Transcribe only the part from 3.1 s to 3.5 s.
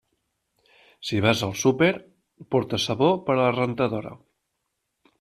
per a